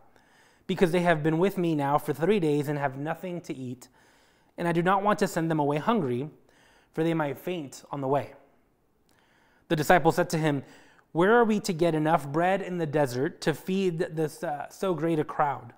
because 0.67 0.91
they 0.91 1.01
have 1.01 1.23
been 1.23 1.39
with 1.39 1.59
me 1.59 1.75
now 1.75 1.99
for 1.99 2.13
three 2.13 2.41
days 2.41 2.69
and 2.69 2.79
have 2.79 2.97
nothing 2.97 3.41
to 3.43 3.55
eat, 3.55 3.89
and 4.59 4.67
I 4.67 4.73
do 4.73 4.83
not 4.83 5.03
want 5.03 5.19
to 5.19 5.29
send 5.29 5.51
them 5.51 5.61
away 5.61 5.77
hungry, 5.77 6.31
for 6.93 7.05
they 7.05 7.15
might 7.15 7.39
faint 7.39 7.85
on 7.91 8.01
the 8.01 8.09
way. 8.09 8.33
The 9.69 9.77
disciples 9.77 10.17
said 10.17 10.31
to 10.31 10.39
him, 10.39 10.63
Where 11.13 11.35
are 11.35 11.45
we 11.45 11.61
to 11.61 11.73
get 11.73 11.95
enough 11.95 12.27
bread 12.27 12.63
in 12.63 12.79
the 12.79 12.87
desert 12.87 13.41
to 13.43 13.53
feed 13.53 13.99
this 13.99 14.43
uh, 14.43 14.71
so 14.71 14.95
great 14.95 15.19
a 15.19 15.25
crowd? 15.25 15.75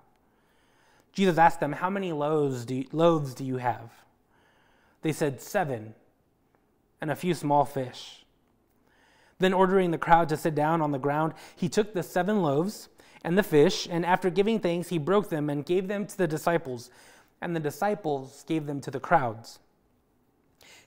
Jesus 1.11 1.37
asked 1.37 1.59
them, 1.59 1.73
How 1.73 1.89
many 1.89 2.13
loaves 2.13 2.65
do, 2.65 2.75
you, 2.75 2.85
loaves 2.93 3.33
do 3.33 3.43
you 3.43 3.57
have? 3.57 3.91
They 5.01 5.11
said, 5.11 5.41
Seven, 5.41 5.95
and 7.01 7.09
a 7.09 7.15
few 7.15 7.33
small 7.33 7.65
fish. 7.65 8.25
Then, 9.39 9.53
ordering 9.53 9.91
the 9.91 9.97
crowd 9.97 10.27
to 10.29 10.37
sit 10.37 10.53
down 10.53 10.81
on 10.81 10.91
the 10.91 10.99
ground, 10.99 11.33
he 11.55 11.69
took 11.69 11.93
the 11.93 12.03
seven 12.03 12.41
loaves 12.41 12.89
and 13.23 13.37
the 13.37 13.43
fish, 13.43 13.87
and 13.89 14.05
after 14.05 14.29
giving 14.29 14.59
thanks, 14.59 14.89
he 14.89 14.97
broke 14.97 15.29
them 15.29 15.49
and 15.49 15.65
gave 15.65 15.87
them 15.87 16.05
to 16.05 16.17
the 16.17 16.27
disciples, 16.27 16.89
and 17.41 17.55
the 17.55 17.59
disciples 17.59 18.43
gave 18.47 18.65
them 18.65 18.81
to 18.81 18.91
the 18.91 18.99
crowds. 18.99 19.59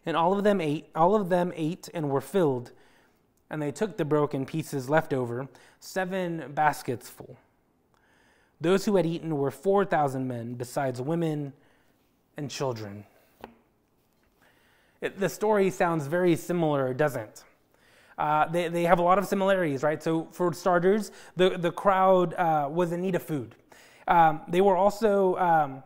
And 0.05 0.17
all 0.17 0.37
of 0.37 0.45
them 0.45 0.61
ate, 0.61 0.89
all 0.95 1.15
of 1.15 1.29
them 1.29 1.53
ate 1.55 1.89
and 1.95 2.11
were 2.11 2.21
filled, 2.21 2.73
and 3.49 3.61
they 3.61 3.71
took 3.71 3.97
the 3.97 4.05
broken 4.05 4.45
pieces 4.45 4.89
left 4.89 5.13
over, 5.13 5.49
seven 5.81 6.53
baskets 6.55 7.09
full. 7.09 7.39
Those 8.61 8.85
who 8.85 8.97
had 8.97 9.07
eaten 9.07 9.37
were 9.37 9.51
4,000 9.51 10.27
men, 10.27 10.55
besides 10.55 11.01
women 11.01 11.53
and 12.37 12.51
children. 12.51 13.05
It, 15.03 15.21
the 15.21 15.29
story 15.29 15.69
sounds 15.69 16.07
very 16.07 16.37
similar, 16.37 16.95
doesn't 16.95 17.45
uh, 18.19 18.47
they, 18.49 18.69
they 18.69 18.85
have 18.85 18.99
a 18.99 19.03
lot 19.03 19.19
of 19.19 19.27
similarities, 19.27 19.83
right? 19.83 20.03
So, 20.03 20.29
for 20.31 20.53
starters, 20.53 21.11
the, 21.37 21.59
the 21.59 21.73
crowd 21.73 22.35
uh, 22.35 22.69
was 22.71 22.93
in 22.93 23.01
need 23.03 23.15
of 23.15 23.23
food. 23.23 23.55
Um, 24.07 24.43
they 24.49 24.61
were 24.61 24.77
also, 24.77 25.37
um, 25.37 25.83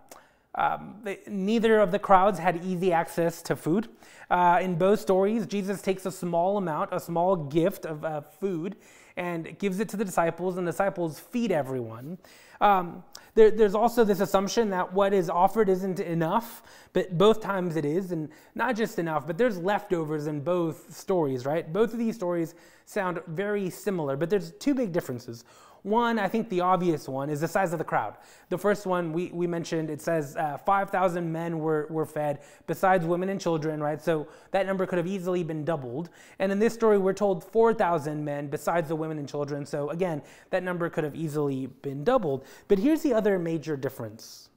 um, 0.54 0.96
they, 1.02 1.20
neither 1.26 1.78
of 1.80 1.92
the 1.92 1.98
crowds 1.98 2.38
had 2.38 2.62
easy 2.64 2.92
access 2.92 3.42
to 3.42 3.56
food. 3.56 3.88
Uh, 4.30 4.58
in 4.60 4.74
both 4.74 5.00
stories, 5.00 5.46
Jesus 5.46 5.80
takes 5.80 6.04
a 6.06 6.10
small 6.10 6.58
amount, 6.58 6.90
a 6.92 7.00
small 7.00 7.36
gift 7.36 7.86
of 7.86 8.04
uh, 8.04 8.20
food, 8.20 8.76
and 9.16 9.58
gives 9.58 9.80
it 9.80 9.88
to 9.90 9.96
the 9.96 10.04
disciples, 10.04 10.58
and 10.58 10.66
the 10.66 10.72
disciples 10.72 11.18
feed 11.18 11.52
everyone. 11.52 12.18
Um, 12.60 13.02
there, 13.34 13.50
there's 13.50 13.74
also 13.74 14.02
this 14.02 14.20
assumption 14.20 14.70
that 14.70 14.94
what 14.94 15.12
is 15.12 15.28
offered 15.28 15.68
isn't 15.68 16.00
enough, 16.00 16.62
but 16.94 17.16
both 17.18 17.42
times 17.42 17.76
it 17.76 17.84
is, 17.84 18.10
and 18.10 18.30
not 18.54 18.76
just 18.76 18.98
enough, 18.98 19.26
but 19.26 19.36
there's 19.36 19.58
leftovers 19.58 20.26
in 20.26 20.40
both 20.40 20.96
stories, 20.96 21.44
right? 21.44 21.70
Both 21.70 21.92
of 21.92 21.98
these 21.98 22.14
stories 22.14 22.54
sound 22.86 23.20
very 23.26 23.68
similar, 23.68 24.16
but 24.16 24.30
there's 24.30 24.52
two 24.52 24.74
big 24.74 24.92
differences. 24.92 25.44
One, 25.86 26.18
I 26.18 26.26
think 26.26 26.48
the 26.48 26.62
obvious 26.62 27.08
one, 27.08 27.30
is 27.30 27.40
the 27.42 27.46
size 27.46 27.72
of 27.72 27.78
the 27.78 27.84
crowd. 27.84 28.16
The 28.48 28.58
first 28.58 28.86
one 28.86 29.12
we, 29.12 29.30
we 29.32 29.46
mentioned, 29.46 29.88
it 29.88 30.02
says 30.02 30.34
uh, 30.34 30.58
5,000 30.58 31.30
men 31.30 31.60
were, 31.60 31.86
were 31.88 32.04
fed, 32.04 32.40
besides 32.66 33.06
women 33.06 33.28
and 33.28 33.40
children, 33.40 33.80
right? 33.80 34.02
So 34.02 34.26
that 34.50 34.66
number 34.66 34.84
could 34.84 34.96
have 34.96 35.06
easily 35.06 35.44
been 35.44 35.64
doubled. 35.64 36.08
And 36.40 36.50
in 36.50 36.58
this 36.58 36.74
story, 36.74 36.98
we're 36.98 37.12
told 37.12 37.44
4,000 37.44 38.24
men, 38.24 38.48
besides 38.48 38.88
the 38.88 38.96
women 38.96 39.18
and 39.18 39.28
children. 39.28 39.64
So 39.64 39.90
again, 39.90 40.22
that 40.50 40.64
number 40.64 40.90
could 40.90 41.04
have 41.04 41.14
easily 41.14 41.66
been 41.66 42.02
doubled. 42.02 42.45
But 42.68 42.78
here's 42.78 43.02
the 43.02 43.14
other 43.14 43.38
major 43.38 43.76
difference. 43.76 44.48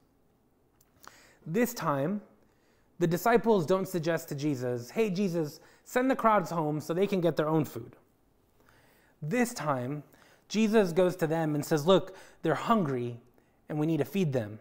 This 1.46 1.72
time, 1.74 2.20
the 2.98 3.06
disciples 3.06 3.64
don't 3.64 3.88
suggest 3.88 4.28
to 4.28 4.34
Jesus, 4.34 4.90
hey, 4.90 5.10
Jesus, 5.10 5.60
send 5.84 6.10
the 6.10 6.16
crowds 6.16 6.50
home 6.50 6.80
so 6.80 6.92
they 6.92 7.06
can 7.06 7.20
get 7.20 7.36
their 7.36 7.48
own 7.48 7.64
food. 7.64 7.96
This 9.22 9.54
time, 9.54 10.02
Jesus 10.48 10.92
goes 10.92 11.16
to 11.16 11.26
them 11.26 11.54
and 11.54 11.64
says, 11.64 11.86
Look, 11.86 12.16
they're 12.42 12.54
hungry 12.54 13.18
and 13.68 13.78
we 13.78 13.86
need 13.86 13.98
to 13.98 14.04
feed 14.04 14.32
them. 14.32 14.58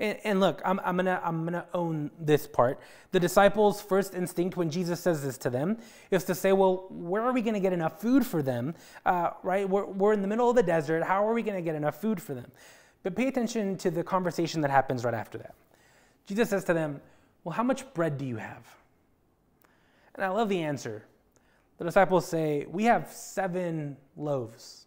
And, 0.00 0.18
and 0.24 0.40
look, 0.40 0.62
I'm, 0.64 0.80
I'm 0.82 0.96
to 0.98 1.20
I'm 1.22 1.44
gonna 1.44 1.66
own 1.74 2.10
this 2.18 2.46
part. 2.46 2.80
The 3.12 3.20
disciples' 3.20 3.82
first 3.82 4.14
instinct 4.14 4.56
when 4.56 4.70
Jesus 4.70 4.98
says 4.98 5.22
this 5.22 5.36
to 5.38 5.50
them 5.50 5.76
is 6.10 6.24
to 6.24 6.34
say, 6.34 6.52
Well, 6.52 6.86
where 6.88 7.22
are 7.22 7.32
we 7.32 7.42
to 7.54 7.60
get 7.60 7.72
enough 7.72 8.00
food 8.00 8.26
for 8.26 8.42
them? 8.42 8.74
Uh, 9.04 9.30
right? 9.42 9.68
We're, 9.68 9.84
we're 9.84 10.14
in 10.14 10.22
the 10.22 10.28
middle 10.28 10.48
of 10.48 10.56
the 10.56 10.62
desert. 10.62 11.04
How 11.04 11.28
are 11.28 11.34
we 11.34 11.42
to 11.56 11.62
get 11.62 11.74
enough 11.74 12.00
food 12.00 12.20
for 12.20 12.34
them? 12.34 12.50
But 13.02 13.14
pay 13.14 13.28
attention 13.28 13.76
to 13.78 13.90
the 13.90 14.02
conversation 14.02 14.62
that 14.62 14.70
happens 14.70 15.04
right 15.04 15.14
after 15.14 15.38
that. 15.38 15.54
Jesus 16.26 16.48
says 16.48 16.64
to 16.64 16.74
them, 16.74 17.00
Well, 17.44 17.52
how 17.52 17.62
much 17.62 17.92
bread 17.92 18.16
do 18.16 18.24
you 18.24 18.36
have? 18.36 18.66
And 20.14 20.24
I 20.24 20.28
love 20.30 20.48
the 20.48 20.62
answer 20.62 21.04
the 21.80 21.86
disciples 21.86 22.26
say, 22.26 22.66
We 22.68 22.84
have 22.84 23.10
seven 23.10 23.96
loaves. 24.14 24.84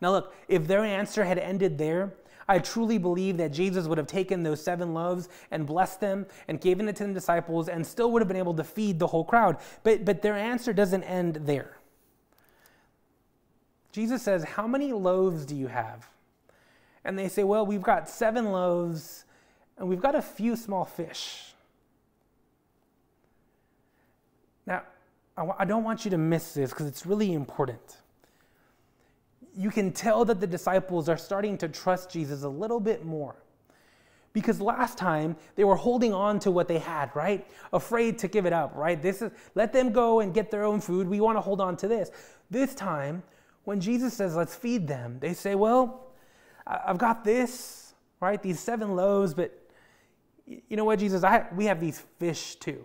Now, 0.00 0.10
look, 0.10 0.34
if 0.46 0.66
their 0.66 0.84
answer 0.84 1.24
had 1.24 1.38
ended 1.38 1.78
there, 1.78 2.12
I 2.48 2.58
truly 2.58 2.98
believe 2.98 3.36
that 3.38 3.52
Jesus 3.52 3.86
would 3.86 3.98
have 3.98 4.06
taken 4.06 4.42
those 4.42 4.62
seven 4.62 4.94
loaves 4.94 5.28
and 5.50 5.66
blessed 5.66 6.00
them 6.00 6.26
and 6.48 6.60
given 6.60 6.88
it 6.88 6.96
to 6.96 7.06
the 7.06 7.12
disciples 7.12 7.68
and 7.68 7.86
still 7.86 8.10
would 8.12 8.22
have 8.22 8.28
been 8.28 8.36
able 8.36 8.54
to 8.54 8.64
feed 8.64 8.98
the 8.98 9.06
whole 9.06 9.24
crowd. 9.24 9.58
But, 9.82 10.04
but 10.04 10.22
their 10.22 10.34
answer 10.34 10.72
doesn't 10.72 11.04
end 11.04 11.36
there. 11.42 11.78
Jesus 13.92 14.22
says, 14.22 14.44
How 14.44 14.66
many 14.66 14.92
loaves 14.92 15.46
do 15.46 15.54
you 15.54 15.68
have? 15.68 16.08
And 17.04 17.18
they 17.18 17.28
say, 17.28 17.44
Well, 17.44 17.64
we've 17.64 17.82
got 17.82 18.08
seven 18.08 18.50
loaves 18.50 19.24
and 19.78 19.88
we've 19.88 20.02
got 20.02 20.14
a 20.14 20.22
few 20.22 20.56
small 20.56 20.84
fish. 20.84 21.54
Now, 24.66 24.82
I 25.36 25.64
don't 25.64 25.84
want 25.84 26.04
you 26.04 26.10
to 26.12 26.18
miss 26.18 26.54
this 26.54 26.70
because 26.70 26.86
it's 26.86 27.04
really 27.04 27.32
important. 27.32 27.98
You 29.56 29.70
can 29.70 29.92
tell 29.92 30.24
that 30.24 30.40
the 30.40 30.46
disciples 30.46 31.08
are 31.08 31.16
starting 31.16 31.56
to 31.58 31.68
trust 31.68 32.10
Jesus 32.10 32.42
a 32.42 32.48
little 32.48 32.80
bit 32.80 33.04
more. 33.04 33.36
Because 34.32 34.60
last 34.60 34.98
time 34.98 35.36
they 35.54 35.62
were 35.62 35.76
holding 35.76 36.12
on 36.12 36.40
to 36.40 36.50
what 36.50 36.66
they 36.66 36.78
had, 36.78 37.14
right? 37.14 37.46
Afraid 37.72 38.18
to 38.18 38.28
give 38.28 38.46
it 38.46 38.52
up, 38.52 38.74
right? 38.74 39.00
This 39.00 39.22
is 39.22 39.30
let 39.54 39.72
them 39.72 39.92
go 39.92 40.20
and 40.20 40.34
get 40.34 40.50
their 40.50 40.64
own 40.64 40.80
food. 40.80 41.06
We 41.06 41.20
want 41.20 41.36
to 41.36 41.40
hold 41.40 41.60
on 41.60 41.76
to 41.78 41.88
this. 41.88 42.10
This 42.50 42.74
time, 42.74 43.22
when 43.62 43.80
Jesus 43.80 44.12
says, 44.12 44.34
let's 44.34 44.54
feed 44.54 44.88
them, 44.88 45.18
they 45.20 45.34
say, 45.34 45.54
well, 45.54 46.08
I've 46.66 46.98
got 46.98 47.22
this, 47.22 47.94
right? 48.20 48.42
These 48.42 48.58
seven 48.58 48.96
loaves, 48.96 49.34
but 49.34 49.56
you 50.46 50.76
know 50.76 50.84
what, 50.84 50.98
Jesus? 50.98 51.22
I, 51.22 51.46
we 51.54 51.66
have 51.66 51.80
these 51.80 52.02
fish 52.18 52.56
too 52.56 52.84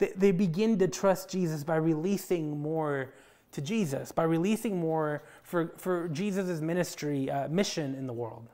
they 0.00 0.12
they 0.16 0.32
begin 0.32 0.78
to 0.78 0.88
trust 0.88 1.30
Jesus 1.30 1.62
by 1.62 1.76
releasing 1.76 2.58
more 2.58 3.14
to 3.52 3.60
Jesus, 3.60 4.12
by 4.12 4.22
releasing 4.22 4.78
more 4.78 5.22
for, 5.42 5.72
for 5.76 6.08
Jesus' 6.08 6.60
ministry, 6.60 7.30
uh, 7.30 7.48
mission 7.48 7.94
in 7.94 8.06
the 8.06 8.12
world. 8.12 8.48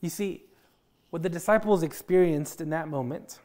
You 0.00 0.08
see, 0.08 0.44
what 1.10 1.22
the 1.22 1.28
disciples 1.28 1.82
experienced 1.82 2.60
in 2.60 2.70
that 2.70 2.88
moment, 2.88 3.40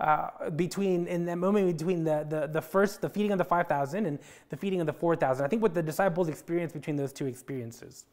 uh, 0.00 0.50
between 0.50 1.06
in 1.06 1.24
that 1.24 1.36
moment 1.36 1.78
between 1.78 2.02
the, 2.02 2.26
the, 2.28 2.48
the 2.48 2.60
first 2.60 3.00
the 3.00 3.08
feeding 3.08 3.30
of 3.30 3.38
the 3.38 3.44
5000 3.44 4.06
and 4.06 4.18
the 4.48 4.56
feeding 4.56 4.80
of 4.80 4.86
the 4.86 4.92
4000 4.92 5.44
i 5.44 5.48
think 5.48 5.62
what 5.62 5.72
the 5.72 5.82
disciples 5.82 6.28
experienced 6.28 6.74
between 6.74 6.96
those 6.96 7.12
two 7.12 7.26
experiences 7.26 8.04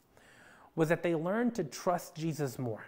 was 0.76 0.90
that 0.90 1.02
they 1.02 1.16
learned 1.16 1.56
to 1.56 1.64
trust 1.64 2.16
jesus 2.16 2.60
more 2.60 2.86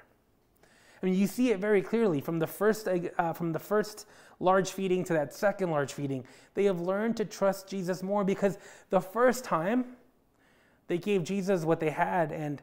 I 1.04 1.06
mean, 1.06 1.16
you 1.16 1.28
see 1.28 1.52
it 1.52 1.60
very 1.60 1.82
clearly 1.82 2.22
from 2.22 2.40
the 2.40 2.48
first 2.48 2.88
uh, 2.88 3.34
from 3.34 3.52
the 3.52 3.60
first 3.60 4.08
large 4.40 4.72
feeding 4.72 5.04
to 5.04 5.14
that 5.14 5.34
second 5.34 5.70
large 5.70 5.92
feeding. 5.92 6.24
They 6.54 6.64
have 6.64 6.80
learned 6.80 7.18
to 7.18 7.26
trust 7.26 7.68
Jesus 7.68 8.02
more 8.02 8.24
because 8.24 8.58
the 8.90 9.02
first 9.02 9.44
time 9.44 9.98
they 10.88 10.98
gave 10.98 11.26
Jesus 11.26 11.66
what 11.66 11.82
they 11.82 11.90
had, 11.90 12.32
and 12.32 12.62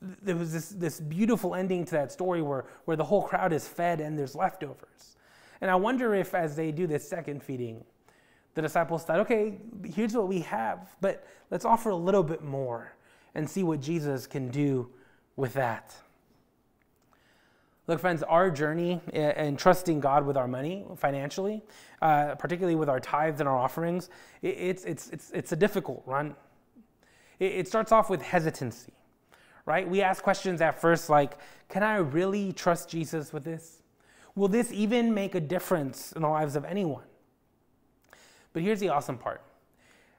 there 0.00 0.36
was 0.36 0.52
this, 0.52 0.70
this 0.70 0.98
beautiful 0.98 1.54
ending 1.54 1.84
to 1.84 1.90
that 1.92 2.10
story 2.10 2.40
where, 2.40 2.64
where 2.86 2.96
the 2.96 3.04
whole 3.04 3.22
crowd 3.22 3.52
is 3.52 3.68
fed 3.68 4.00
and 4.00 4.18
there's 4.18 4.34
leftovers. 4.34 5.16
And 5.60 5.70
I 5.70 5.74
wonder 5.74 6.14
if, 6.14 6.34
as 6.34 6.56
they 6.56 6.72
do 6.72 6.86
this 6.86 7.06
second 7.06 7.42
feeding, 7.42 7.84
the 8.54 8.62
disciples 8.62 9.04
thought, 9.04 9.20
okay, 9.20 9.58
here's 9.84 10.14
what 10.14 10.28
we 10.28 10.40
have, 10.40 10.94
but 11.00 11.26
let's 11.50 11.64
offer 11.64 11.90
a 11.90 11.96
little 11.96 12.22
bit 12.22 12.42
more 12.42 12.92
and 13.34 13.48
see 13.48 13.62
what 13.62 13.80
Jesus 13.80 14.26
can 14.26 14.48
do 14.48 14.90
with 15.36 15.54
that. 15.54 15.94
Look, 17.86 18.00
friends, 18.00 18.22
our 18.22 18.50
journey 18.50 19.00
in 19.12 19.56
trusting 19.56 20.00
God 20.00 20.24
with 20.24 20.38
our 20.38 20.48
money 20.48 20.86
financially, 20.96 21.62
uh, 22.00 22.34
particularly 22.36 22.76
with 22.76 22.88
our 22.88 22.98
tithes 22.98 23.40
and 23.40 23.48
our 23.48 23.58
offerings, 23.58 24.08
it's, 24.40 24.84
it's, 24.84 25.10
it's, 25.10 25.30
it's 25.32 25.52
a 25.52 25.56
difficult 25.56 26.02
run. 26.06 26.34
It, 27.38 27.68
starts 27.68 27.92
off 27.92 28.08
with 28.08 28.22
hesitancy, 28.22 28.92
right? 29.66 29.86
We 29.86 30.00
ask 30.00 30.22
questions 30.22 30.62
at 30.62 30.80
first 30.80 31.10
like, 31.10 31.36
can 31.68 31.82
I 31.82 31.96
really 31.96 32.54
trust 32.54 32.88
Jesus 32.88 33.34
with 33.34 33.44
this? 33.44 33.82
Will 34.34 34.48
this 34.48 34.72
even 34.72 35.12
make 35.12 35.34
a 35.34 35.40
difference 35.40 36.12
in 36.12 36.22
the 36.22 36.28
lives 36.28 36.56
of 36.56 36.64
anyone? 36.64 37.04
But 38.54 38.62
here's 38.62 38.80
the 38.80 38.88
awesome 38.88 39.18
part. 39.18 39.42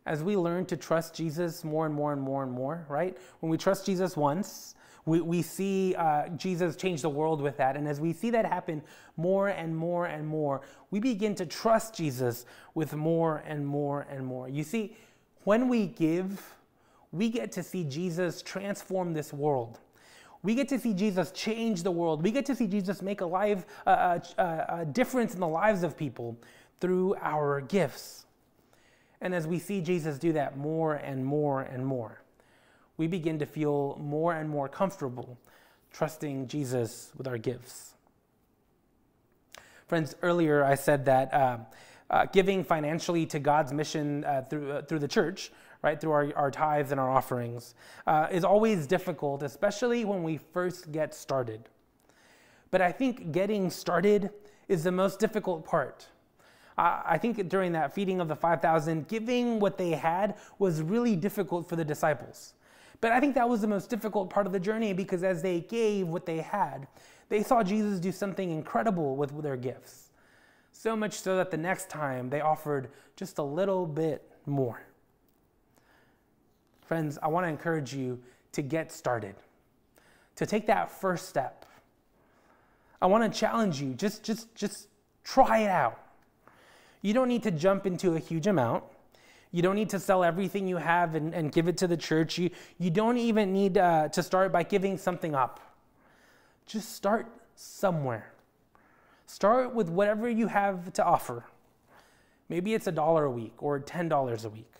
As 0.05 0.21
we 0.21 0.37
learn 0.37 0.67
to 0.67 0.77
trust 0.77 1.15
Jesus 1.15 1.63
more 1.63 1.87
and 1.87 1.95
more 1.95 2.13
and 2.13 2.21
more 2.21 2.43
and 2.43 2.51
more, 2.51 2.85
right? 2.89 3.17
When 3.39 3.49
we 3.49 3.57
trust 3.57 3.87
Jesus 3.87 4.15
once, 4.15 4.75
we, 5.05 5.21
we 5.21 5.41
see 5.41 5.93
uh, 5.95 6.29
Jesus 6.29 6.75
change 6.75 7.01
the 7.01 7.09
world 7.09 7.41
with 7.41 7.57
that. 7.57 7.77
And 7.77 7.87
as 7.87 7.99
we 8.01 8.11
see 8.11 8.31
that 8.31 8.45
happen 8.45 8.81
more 9.17 9.49
and 9.49 9.75
more 9.75 10.07
and 10.07 10.27
more, 10.27 10.61
we 10.89 10.99
begin 10.99 11.35
to 11.35 11.45
trust 11.45 11.93
Jesus 11.95 12.45
with 12.73 12.93
more 12.93 13.43
and 13.45 13.65
more 13.65 14.07
and 14.09 14.25
more. 14.25 14.49
You 14.49 14.63
see, 14.63 14.97
when 15.43 15.69
we 15.69 15.87
give, 15.87 16.55
we 17.11 17.29
get 17.29 17.51
to 17.53 17.63
see 17.63 17.83
Jesus 17.83 18.41
transform 18.41 19.13
this 19.13 19.31
world. 19.31 19.79
We 20.41 20.55
get 20.55 20.67
to 20.69 20.79
see 20.79 20.93
Jesus 20.93 21.31
change 21.31 21.83
the 21.83 21.91
world. 21.91 22.23
We 22.23 22.31
get 22.31 22.45
to 22.47 22.55
see 22.55 22.67
Jesus 22.67 23.01
make 23.01 23.21
a, 23.21 23.25
life, 23.25 23.65
a, 23.85 24.21
a, 24.37 24.65
a 24.81 24.85
difference 24.85 25.33
in 25.33 25.39
the 25.39 25.47
lives 25.47 25.83
of 25.83 25.95
people 25.95 26.37
through 26.79 27.15
our 27.21 27.61
gifts. 27.61 28.25
And 29.21 29.33
as 29.33 29.47
we 29.47 29.59
see 29.59 29.81
Jesus 29.81 30.19
do 30.19 30.33
that 30.33 30.57
more 30.57 30.95
and 30.95 31.25
more 31.25 31.61
and 31.61 31.85
more, 31.85 32.21
we 32.97 33.07
begin 33.07 33.39
to 33.39 33.45
feel 33.45 33.97
more 34.01 34.33
and 34.33 34.49
more 34.49 34.69
comfortable 34.69 35.37
trusting 35.91 36.47
Jesus 36.47 37.11
with 37.17 37.27
our 37.27 37.37
gifts. 37.37 37.93
Friends, 39.87 40.15
earlier 40.21 40.63
I 40.63 40.75
said 40.75 41.05
that 41.05 41.33
uh, 41.33 41.57
uh, 42.09 42.25
giving 42.31 42.63
financially 42.63 43.25
to 43.27 43.39
God's 43.39 43.71
mission 43.71 44.23
uh, 44.25 44.41
through, 44.41 44.71
uh, 44.71 44.81
through 44.81 44.99
the 44.99 45.07
church, 45.07 45.51
right, 45.81 45.99
through 45.99 46.11
our, 46.11 46.33
our 46.35 46.51
tithes 46.51 46.91
and 46.91 46.99
our 46.99 47.09
offerings, 47.09 47.75
uh, 48.07 48.27
is 48.31 48.43
always 48.43 48.87
difficult, 48.87 49.43
especially 49.43 50.03
when 50.03 50.23
we 50.23 50.37
first 50.37 50.91
get 50.91 51.13
started. 51.13 51.69
But 52.71 52.81
I 52.81 52.91
think 52.91 53.31
getting 53.31 53.69
started 53.69 54.31
is 54.67 54.83
the 54.83 54.91
most 54.91 55.19
difficult 55.19 55.65
part. 55.65 56.07
I 56.77 57.17
think 57.17 57.47
during 57.47 57.71
that 57.71 57.93
feeding 57.93 58.19
of 58.19 58.27
the 58.27 58.35
5,000, 58.35 59.07
giving 59.07 59.61
what 59.61 59.77
they 59.77 59.91
had 59.91 60.35
was 60.59 60.81
really 60.81 61.15
difficult 61.15 61.69
for 61.69 61.77
the 61.77 61.85
disciples. 61.85 62.53
But 63.05 63.11
I 63.11 63.19
think 63.19 63.35
that 63.35 63.47
was 63.47 63.61
the 63.61 63.67
most 63.67 63.91
difficult 63.91 64.31
part 64.31 64.47
of 64.47 64.51
the 64.51 64.59
journey 64.59 64.91
because 64.91 65.23
as 65.23 65.43
they 65.43 65.59
gave 65.59 66.07
what 66.07 66.25
they 66.25 66.37
had, 66.37 66.87
they 67.29 67.43
saw 67.43 67.61
Jesus 67.61 67.99
do 67.99 68.11
something 68.11 68.49
incredible 68.49 69.15
with 69.15 69.43
their 69.43 69.57
gifts. 69.57 70.09
So 70.71 70.95
much 70.95 71.13
so 71.19 71.37
that 71.37 71.51
the 71.51 71.57
next 71.57 71.87
time 71.87 72.31
they 72.31 72.41
offered 72.41 72.89
just 73.15 73.37
a 73.37 73.43
little 73.43 73.85
bit 73.85 74.27
more. 74.47 74.81
Friends, 76.87 77.19
I 77.21 77.27
want 77.27 77.45
to 77.45 77.49
encourage 77.49 77.93
you 77.93 78.23
to 78.53 78.63
get 78.63 78.91
started, 78.91 79.35
to 80.37 80.47
take 80.47 80.65
that 80.65 80.89
first 80.89 81.29
step. 81.29 81.67
I 82.99 83.05
want 83.05 83.31
to 83.31 83.39
challenge 83.39 83.79
you, 83.79 83.93
just, 83.93 84.23
just, 84.23 84.55
just 84.55 84.87
try 85.23 85.59
it 85.59 85.69
out. 85.69 85.99
You 87.03 87.13
don't 87.13 87.27
need 87.27 87.43
to 87.43 87.51
jump 87.51 87.85
into 87.85 88.15
a 88.15 88.19
huge 88.19 88.47
amount. 88.47 88.83
You 89.55 89.61
don't 89.61 89.75
need 89.75 89.91
to 89.91 90.01
sell 90.01 90.21
everything 90.21 90.67
you 90.67 90.75
have 90.75 91.15
and, 91.15 91.33
and 91.33 91.49
give 91.49 91.69
it 91.69 91.77
to 91.77 91.87
the 91.87 91.95
church. 91.95 92.37
You, 92.37 92.49
you 92.77 92.89
don't 92.89 93.15
even 93.15 93.53
need 93.53 93.77
uh, 93.77 94.09
to 94.09 94.21
start 94.21 94.51
by 94.51 94.63
giving 94.63 94.97
something 94.97 95.33
up. 95.33 95.61
Just 96.65 96.93
start 96.93 97.27
somewhere. 97.55 98.33
Start 99.27 99.73
with 99.73 99.87
whatever 99.87 100.27
you 100.27 100.47
have 100.47 100.91
to 100.91 101.05
offer. 101.05 101.45
Maybe 102.49 102.73
it's 102.73 102.87
a 102.87 102.91
dollar 102.91 103.23
a 103.23 103.31
week 103.31 103.53
or 103.59 103.79
$10 103.79 104.43
a 104.43 104.49
week. 104.49 104.73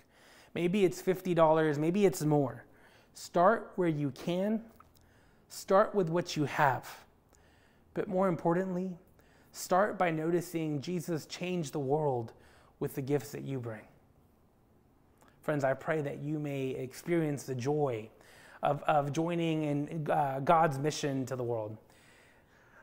Maybe 0.54 0.84
it's 0.84 1.02
$50, 1.02 1.78
maybe 1.78 2.06
it's 2.06 2.24
more. 2.24 2.66
Start 3.14 3.72
where 3.78 3.88
you 3.88 4.12
can. 4.12 4.62
Start 5.48 5.96
with 5.96 6.10
what 6.10 6.36
you 6.36 6.44
have. 6.44 7.06
But 7.94 8.10
more 8.10 8.28
importantly, 8.28 8.98
start 9.54 9.98
by 9.98 10.12
noticing 10.12 10.82
Jesus 10.82 11.26
change 11.28 11.72
the 11.72 11.80
world 11.80 12.34
with 12.82 12.96
the 12.96 13.02
gifts 13.02 13.32
that 13.32 13.44
you 13.44 13.58
bring. 13.62 13.80
Friends, 15.46 15.64
I 15.64 15.76
pray 15.76 16.02
that 16.02 16.24
you 16.24 16.40
may 16.40 16.72
experience 16.72 17.44
the 17.44 17.54
joy 17.54 18.10
of, 18.64 18.82
of 18.88 19.12
joining 19.12 19.64
in 19.64 20.10
uh, 20.10 20.40
God's 20.40 20.80
mission 20.80 21.24
to 21.28 21.36
the 21.36 21.44
world. 21.44 21.78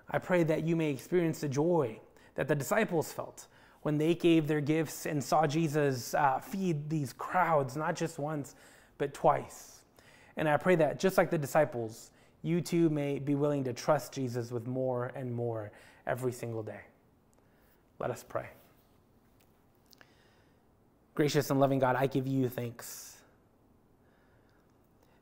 I 0.08 0.20
pray 0.20 0.44
that 0.44 0.62
you 0.62 0.76
may 0.76 0.90
experience 0.90 1.40
the 1.40 1.48
joy 1.48 1.98
that 2.36 2.46
the 2.46 2.54
disciples 2.54 3.12
felt 3.12 3.48
when 3.82 3.98
they 3.98 4.14
gave 4.14 4.46
their 4.46 4.60
gifts 4.60 5.06
and 5.06 5.22
saw 5.24 5.44
Jesus 5.44 6.14
uh, 6.14 6.38
feed 6.38 6.88
these 6.88 7.12
crowds, 7.12 7.76
not 7.76 7.96
just 7.96 8.20
once, 8.20 8.54
but 8.96 9.12
twice. 9.12 9.80
And 10.36 10.48
I 10.48 10.56
pray 10.56 10.76
that 10.76 11.00
just 11.00 11.18
like 11.18 11.30
the 11.30 11.38
disciples, 11.38 12.12
you 12.42 12.60
too 12.60 12.90
may 12.90 13.18
be 13.18 13.34
willing 13.34 13.64
to 13.64 13.72
trust 13.72 14.12
Jesus 14.12 14.52
with 14.52 14.68
more 14.68 15.10
and 15.16 15.34
more 15.34 15.72
every 16.06 16.30
single 16.30 16.62
day. 16.62 16.82
Let 17.98 18.12
us 18.12 18.24
pray. 18.28 18.50
Gracious 21.14 21.50
and 21.50 21.60
loving 21.60 21.78
God, 21.78 21.96
I 21.96 22.06
give 22.06 22.26
you 22.26 22.48
thanks 22.48 23.12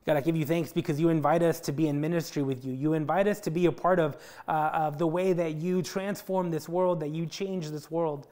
God, 0.03 0.17
I 0.17 0.21
give 0.21 0.35
you 0.35 0.45
thanks 0.45 0.73
because 0.73 0.99
you 0.99 1.09
invite 1.09 1.43
us 1.43 1.59
to 1.61 1.71
be 1.71 1.87
in 1.87 2.01
ministry 2.01 2.41
with 2.41 2.65
you. 2.65 2.73
You 2.73 2.93
invite 2.93 3.27
us 3.27 3.39
to 3.41 3.51
be 3.51 3.67
a 3.67 3.71
part 3.71 3.99
of, 3.99 4.17
uh, 4.47 4.71
of 4.73 4.97
the 4.97 5.05
way 5.05 5.31
that 5.33 5.55
you 5.55 5.83
transform 5.83 6.49
this 6.49 6.67
world, 6.67 6.99
that 7.01 7.09
you 7.09 7.27
change 7.27 7.69
this 7.69 7.91
world. 7.91 8.27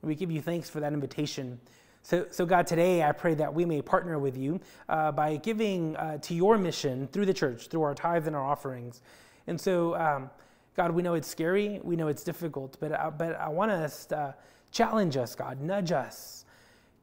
We 0.00 0.14
give 0.14 0.30
you 0.30 0.40
thanks 0.40 0.70
for 0.70 0.80
that 0.80 0.94
invitation. 0.94 1.60
So, 2.02 2.26
so 2.30 2.46
God, 2.46 2.66
today 2.66 3.02
I 3.02 3.12
pray 3.12 3.34
that 3.34 3.52
we 3.52 3.66
may 3.66 3.82
partner 3.82 4.18
with 4.18 4.38
you 4.38 4.58
uh, 4.88 5.12
by 5.12 5.36
giving 5.36 5.96
uh, 5.96 6.16
to 6.18 6.34
your 6.34 6.56
mission 6.56 7.08
through 7.08 7.26
the 7.26 7.34
church, 7.34 7.68
through 7.68 7.82
our 7.82 7.94
tithes 7.94 8.26
and 8.26 8.34
our 8.34 8.44
offerings. 8.44 9.02
And 9.48 9.60
so, 9.60 9.96
um, 9.96 10.30
God, 10.76 10.92
we 10.92 11.02
know 11.02 11.12
it's 11.12 11.28
scary, 11.28 11.78
we 11.82 11.96
know 11.96 12.08
it's 12.08 12.24
difficult, 12.24 12.78
but, 12.80 12.92
uh, 12.92 13.10
but 13.10 13.38
I 13.38 13.48
want 13.48 13.70
us 13.70 14.06
to 14.06 14.34
challenge 14.72 15.18
us, 15.18 15.34
God, 15.34 15.60
nudge 15.60 15.92
us 15.92 16.45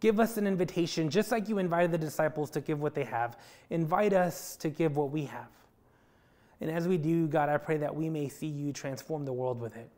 Give 0.03 0.19
us 0.19 0.35
an 0.35 0.47
invitation, 0.47 1.09
just 1.09 1.31
like 1.31 1.47
you 1.47 1.59
invited 1.59 1.93
the 1.93 1.97
disciples 1.97 2.49
to 2.49 2.59
give 2.59 2.81
what 2.81 2.93
they 2.93 3.05
have. 3.05 3.37
Invite 3.69 4.11
us 4.11 4.57
to 4.57 4.67
give 4.67 4.97
what 4.97 5.11
we 5.11 5.23
have. 5.23 5.47
And 6.59 6.69
as 6.69 6.89
we 6.89 6.97
do, 6.97 7.25
God, 7.25 7.47
I 7.47 7.55
pray 7.55 7.77
that 7.77 7.95
we 7.95 8.09
may 8.09 8.27
see 8.27 8.47
you 8.47 8.73
transform 8.73 9.23
the 9.23 9.31
world 9.31 9.61
with 9.61 9.77
it. 9.77 9.89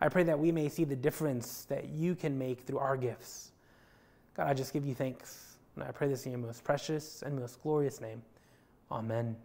I 0.00 0.08
pray 0.08 0.24
that 0.24 0.36
we 0.36 0.50
may 0.50 0.68
see 0.68 0.82
the 0.82 0.96
difference 0.96 1.64
that 1.66 1.90
you 1.90 2.16
can 2.16 2.36
make 2.36 2.62
through 2.62 2.78
our 2.78 2.96
gifts. 2.96 3.52
God, 4.36 4.48
I 4.48 4.52
just 4.54 4.72
give 4.72 4.84
you 4.84 4.96
thanks. 4.96 5.58
And 5.76 5.84
I 5.84 5.92
pray 5.92 6.08
this 6.08 6.26
in 6.26 6.32
your 6.32 6.40
most 6.40 6.64
precious 6.64 7.22
and 7.22 7.38
most 7.38 7.62
glorious 7.62 8.00
name. 8.00 8.22
Amen. 8.90 9.36